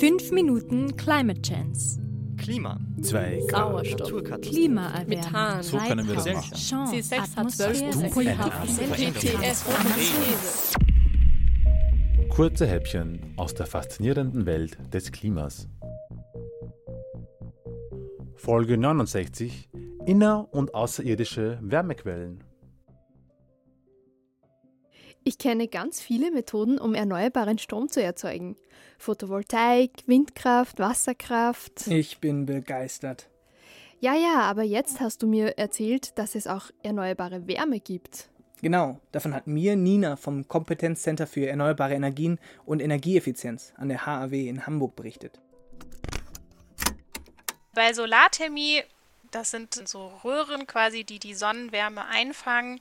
[0.00, 2.00] 5 Minuten Climate Chance.
[2.36, 2.78] Klima.
[3.00, 4.42] 2 Grad.
[4.42, 5.08] Klimaerwärmung.
[5.08, 5.62] Methan.
[5.62, 6.54] So können wir das machen.
[6.54, 8.94] Chance, C6 hat 12 Atmosphäre, Prozent.
[8.94, 10.74] GTS, GTS.
[12.28, 15.66] Kurze Häppchen aus der faszinierenden Welt des Klimas.
[18.34, 19.70] Folge 69
[20.04, 22.44] Inner- und außerirdische Wärmequellen.
[25.28, 28.56] Ich kenne ganz viele Methoden, um erneuerbaren Strom zu erzeugen.
[28.96, 31.88] Photovoltaik, Windkraft, Wasserkraft.
[31.88, 33.26] Ich bin begeistert.
[33.98, 38.28] Ja, ja, aber jetzt hast du mir erzählt, dass es auch erneuerbare Wärme gibt.
[38.62, 44.32] Genau, davon hat mir Nina vom Kompetenzcenter für erneuerbare Energien und Energieeffizienz an der HAW
[44.32, 45.40] in Hamburg berichtet.
[47.74, 48.84] Bei Solarthermie,
[49.32, 52.80] das sind so Röhren quasi, die die Sonnenwärme einfangen.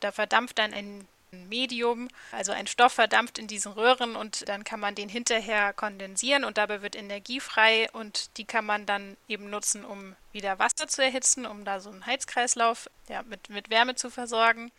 [0.00, 1.06] Da verdampft dann ein
[1.48, 6.44] Medium, also ein Stoff verdampft in diesen Röhren und dann kann man den hinterher kondensieren
[6.44, 10.88] und dabei wird Energie frei und die kann man dann eben nutzen, um wieder Wasser
[10.88, 14.70] zu erhitzen, um da so einen Heizkreislauf ja, mit, mit Wärme zu versorgen.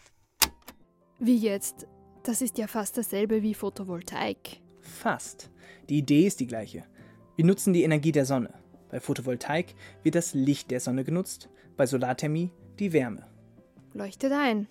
[1.19, 1.87] Wie jetzt?
[2.23, 4.61] Das ist ja fast dasselbe wie Photovoltaik.
[4.81, 5.49] Fast.
[5.89, 6.83] Die Idee ist die gleiche.
[7.35, 8.53] Wir nutzen die Energie der Sonne.
[8.89, 13.27] Bei Photovoltaik wird das Licht der Sonne genutzt, bei Solarthermie die Wärme.
[13.93, 14.67] Leuchtet ein.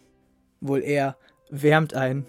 [0.60, 1.16] Wohl eher
[1.50, 2.26] wärmt ein.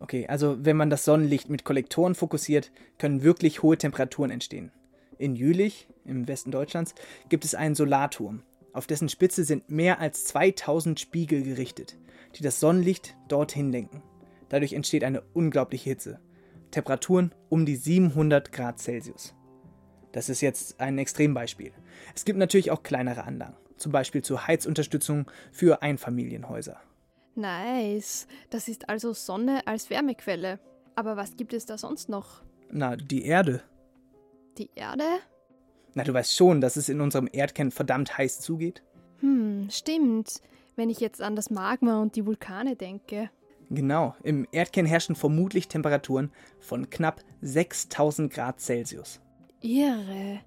[0.00, 4.72] okay, also wenn man das Sonnenlicht mit Kollektoren fokussiert, können wirklich hohe Temperaturen entstehen.
[5.18, 6.94] In Jülich, im Westen Deutschlands,
[7.28, 8.42] gibt es einen Solarturm.
[8.72, 11.96] Auf dessen Spitze sind mehr als 2000 Spiegel gerichtet,
[12.34, 14.02] die das Sonnenlicht dorthin lenken.
[14.48, 16.20] Dadurch entsteht eine unglaubliche Hitze.
[16.70, 19.34] Temperaturen um die 700 Grad Celsius.
[20.12, 21.72] Das ist jetzt ein Extrembeispiel.
[22.14, 26.80] Es gibt natürlich auch kleinere Anlagen, zum Beispiel zur Heizunterstützung für Einfamilienhäuser.
[27.34, 28.26] Nice.
[28.50, 30.58] Das ist also Sonne als Wärmequelle.
[30.94, 32.42] Aber was gibt es da sonst noch?
[32.70, 33.62] Na, die Erde.
[34.58, 35.04] Die Erde?
[35.94, 38.82] Na, du weißt schon, dass es in unserem Erdkern verdammt heiß zugeht?
[39.20, 40.40] Hm, stimmt.
[40.74, 43.30] Wenn ich jetzt an das Magma und die Vulkane denke.
[43.70, 49.20] Genau, im Erdkern herrschen vermutlich Temperaturen von knapp 6000 Grad Celsius.
[49.60, 50.40] Irre.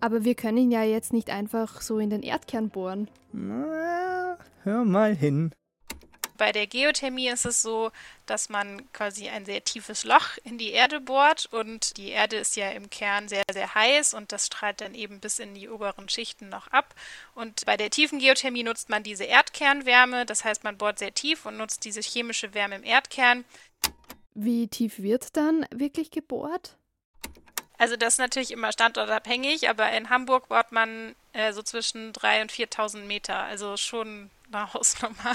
[0.00, 3.08] Aber wir können ja jetzt nicht einfach so in den Erdkern bohren.
[3.32, 5.52] Na, hör mal hin.
[6.40, 7.90] Bei der Geothermie ist es so,
[8.24, 12.56] dass man quasi ein sehr tiefes Loch in die Erde bohrt und die Erde ist
[12.56, 16.08] ja im Kern sehr, sehr heiß und das strahlt dann eben bis in die oberen
[16.08, 16.94] Schichten noch ab.
[17.34, 21.44] Und bei der tiefen Geothermie nutzt man diese Erdkernwärme, das heißt man bohrt sehr tief
[21.44, 23.44] und nutzt diese chemische Wärme im Erdkern.
[24.32, 26.78] Wie tief wird dann wirklich gebohrt?
[27.80, 32.42] Also das ist natürlich immer standortabhängig, aber in Hamburg bohrt man äh, so zwischen 3.000
[32.42, 35.34] und 4.000 Meter, also schon eine Hausnummer.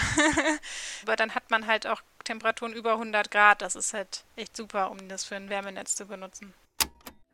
[1.02, 4.92] aber dann hat man halt auch Temperaturen über 100 Grad, das ist halt echt super,
[4.92, 6.54] um das für ein Wärmenetz zu benutzen.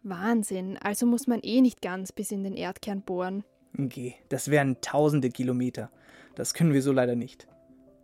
[0.01, 0.77] Wahnsinn.
[0.81, 3.43] Also muss man eh nicht ganz bis in den Erdkern bohren.
[3.77, 5.91] Okay, das wären tausende Kilometer.
[6.35, 7.47] Das können wir so leider nicht.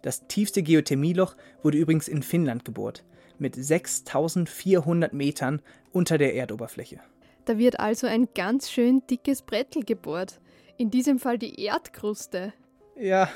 [0.01, 3.03] Das tiefste Geothermieloch wurde übrigens in Finnland gebohrt,
[3.39, 6.99] mit 6400 Metern unter der Erdoberfläche.
[7.45, 10.39] Da wird also ein ganz schön dickes Brettel gebohrt.
[10.77, 12.53] In diesem Fall die Erdkruste.
[12.95, 13.29] Ja,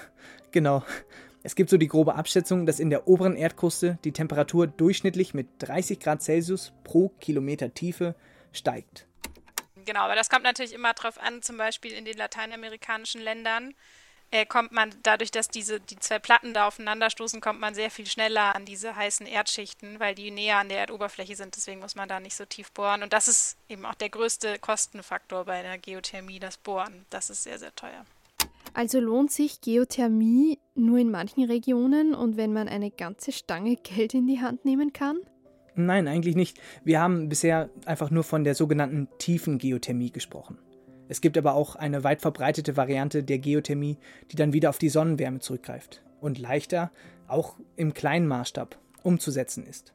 [0.51, 0.83] genau.
[1.43, 5.47] Es gibt so die grobe Abschätzung, dass in der oberen Erdkruste die Temperatur durchschnittlich mit
[5.59, 8.15] 30 Grad Celsius pro Kilometer Tiefe
[8.51, 9.07] steigt.
[9.85, 13.73] Genau, aber das kommt natürlich immer drauf an, zum Beispiel in den lateinamerikanischen Ländern
[14.31, 18.05] äh, kommt man dadurch, dass diese die zwei Platten da aufeinanderstoßen, kommt man sehr viel
[18.05, 21.55] schneller an diese heißen Erdschichten, weil die näher an der Erdoberfläche sind.
[21.55, 23.03] Deswegen muss man da nicht so tief bohren.
[23.03, 27.05] Und das ist eben auch der größte Kostenfaktor bei der Geothermie, das Bohren.
[27.09, 28.05] Das ist sehr, sehr teuer.
[28.73, 34.13] Also lohnt sich Geothermie nur in manchen Regionen und wenn man eine ganze Stange Geld
[34.13, 35.19] in die Hand nehmen kann?
[35.75, 36.57] Nein, eigentlich nicht.
[36.83, 40.57] Wir haben bisher einfach nur von der sogenannten tiefen Geothermie gesprochen.
[41.11, 43.97] Es gibt aber auch eine weit verbreitete Variante der Geothermie,
[44.31, 46.89] die dann wieder auf die Sonnenwärme zurückgreift und leichter,
[47.27, 49.91] auch im kleinen Maßstab, umzusetzen ist.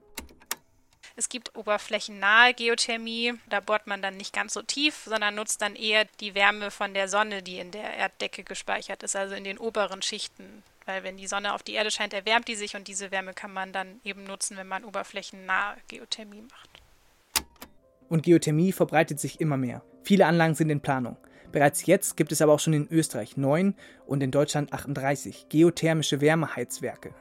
[1.17, 5.75] Es gibt oberflächennahe Geothermie, da bohrt man dann nicht ganz so tief, sondern nutzt dann
[5.75, 9.57] eher die Wärme von der Sonne, die in der Erddecke gespeichert ist, also in den
[9.57, 10.63] oberen Schichten.
[10.85, 13.55] Weil wenn die Sonne auf die Erde scheint, erwärmt die sich und diese Wärme kann
[13.55, 16.69] man dann eben nutzen, wenn man oberflächennahe Geothermie macht.
[18.11, 19.83] Und Geothermie verbreitet sich immer mehr.
[20.07, 21.17] Viele Anlagen sind in Planung.
[21.51, 23.75] Bereits jetzt gibt es aber auch schon in Österreich neun
[24.07, 27.13] und in Deutschland 38 geothermische Wärmeheizwerke.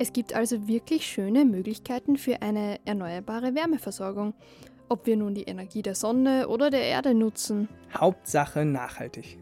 [0.00, 4.34] Es gibt also wirklich schöne Möglichkeiten für eine erneuerbare Wärmeversorgung.
[4.88, 7.68] Ob wir nun die Energie der Sonne oder der Erde nutzen.
[7.96, 9.38] Hauptsache nachhaltig.